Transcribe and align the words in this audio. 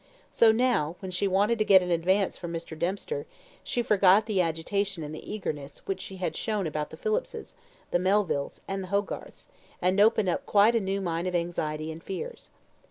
So 0.31 0.51
now, 0.51 0.95
when 0.97 1.11
she 1.11 1.27
wanted 1.27 1.59
to 1.59 1.63
get 1.63 1.83
an 1.83 1.91
advance 1.91 2.35
from 2.35 2.51
Mr. 2.51 2.73
Dempster, 2.75 3.27
she 3.63 3.83
forgot 3.83 4.25
the 4.25 4.41
agitation 4.41 5.03
and 5.03 5.13
the 5.13 5.31
eagerness 5.31 5.85
which 5.85 6.01
she 6.01 6.17
had 6.17 6.35
shown 6.35 6.65
about 6.65 6.89
the 6.89 6.97
Phillipses, 6.97 7.53
the 7.91 7.99
Melvilles, 7.99 8.61
and 8.67 8.83
the 8.83 8.87
Hogarths, 8.87 9.47
and 9.79 9.99
opened 10.01 10.29
up 10.29 10.39
a 10.41 10.45
quite 10.47 10.73
new 10.81 11.01
mine 11.01 11.27
of 11.27 11.35
anxieties 11.35 11.91
and 11.91 12.01
fears. 12.03 12.49